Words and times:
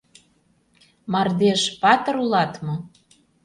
—Мардеж, 1.11 1.61
патыр 1.81 2.15
улат 2.23 2.53
мо? 2.65 2.75